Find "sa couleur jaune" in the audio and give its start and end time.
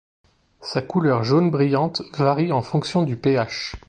0.61-1.51